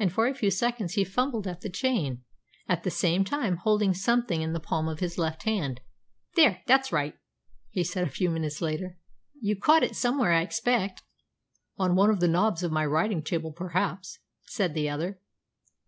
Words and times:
And 0.00 0.12
for 0.12 0.26
a 0.26 0.34
few 0.34 0.50
seconds 0.50 0.94
he 0.94 1.04
fumbled 1.04 1.46
at 1.46 1.60
the 1.60 1.70
chain, 1.70 2.24
at 2.68 2.82
the 2.82 2.90
same 2.90 3.22
time 3.24 3.58
holding 3.58 3.94
something 3.94 4.42
in 4.42 4.52
the 4.52 4.58
palm 4.58 4.88
of 4.88 4.98
his 4.98 5.16
left 5.16 5.44
hand. 5.44 5.80
"There, 6.34 6.62
that's 6.66 6.90
right," 6.90 7.14
he 7.70 7.84
said 7.84 8.04
a 8.04 8.10
few 8.10 8.30
minutes 8.30 8.60
later. 8.60 8.98
"You 9.40 9.54
caught 9.54 9.84
it 9.84 9.94
somewhere, 9.94 10.32
I 10.32 10.40
expect." 10.42 11.04
"On 11.78 11.94
one 11.94 12.10
of 12.10 12.18
the 12.18 12.26
knobs 12.26 12.64
of 12.64 12.72
my 12.72 12.84
writing 12.84 13.22
table 13.22 13.52
perhaps," 13.52 14.18
said 14.44 14.74
the 14.74 14.88
other. 14.88 15.20